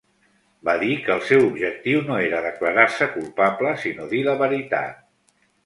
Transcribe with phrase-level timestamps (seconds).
[0.69, 5.09] Va dir que el seu objectiu no era declarar-se culpable sinó dir la veritat.